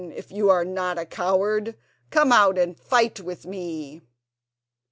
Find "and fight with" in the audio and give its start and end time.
2.57-3.45